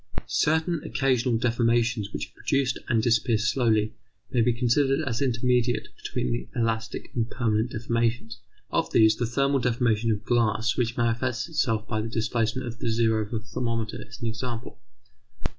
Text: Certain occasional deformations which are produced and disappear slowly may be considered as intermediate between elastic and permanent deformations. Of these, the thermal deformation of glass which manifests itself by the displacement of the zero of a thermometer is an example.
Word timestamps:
Certain 0.25 0.81
occasional 0.83 1.37
deformations 1.37 2.11
which 2.11 2.27
are 2.29 2.33
produced 2.33 2.79
and 2.87 3.03
disappear 3.03 3.37
slowly 3.37 3.93
may 4.31 4.41
be 4.41 4.51
considered 4.51 4.99
as 5.07 5.21
intermediate 5.21 5.89
between 5.95 6.47
elastic 6.55 7.11
and 7.13 7.29
permanent 7.29 7.69
deformations. 7.69 8.39
Of 8.71 8.91
these, 8.91 9.15
the 9.17 9.27
thermal 9.27 9.59
deformation 9.59 10.09
of 10.11 10.25
glass 10.25 10.75
which 10.75 10.97
manifests 10.97 11.47
itself 11.49 11.87
by 11.87 12.01
the 12.01 12.09
displacement 12.09 12.67
of 12.67 12.79
the 12.79 12.89
zero 12.89 13.21
of 13.27 13.31
a 13.31 13.39
thermometer 13.41 14.01
is 14.01 14.19
an 14.21 14.27
example. 14.27 14.79